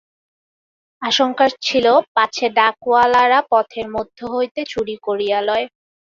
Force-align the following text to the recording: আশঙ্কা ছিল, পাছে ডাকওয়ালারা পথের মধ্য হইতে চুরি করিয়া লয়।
আশঙ্কা 1.01 1.45
ছিল, 1.65 1.85
পাছে 2.15 2.45
ডাকওয়ালারা 2.57 3.39
পথের 3.51 3.87
মধ্য 3.95 4.17
হইতে 4.33 4.61
চুরি 4.71 4.95
করিয়া 5.05 5.39
লয়। 5.47 5.65